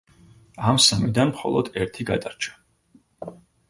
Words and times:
ამ 0.71 0.79
სამიდან 0.85 1.33
მხოლოდ 1.35 1.71
ერთი 1.85 2.09
გადარჩა. 2.11 3.35